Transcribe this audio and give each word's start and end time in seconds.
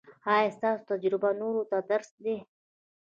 ایا 0.33 0.49
ستاسو 0.57 0.83
تجربه 0.91 1.29
نورو 1.41 1.61
ته 1.69 1.77
درس 1.89 2.09
دی؟ 2.23 2.37